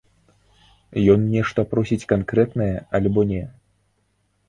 [1.17, 3.43] Ён нешта просіць канкрэтнае, альбо не?